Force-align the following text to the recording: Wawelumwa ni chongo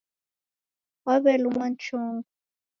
Wawelumwa 1.05 1.65
ni 1.69 1.77
chongo 1.83 2.27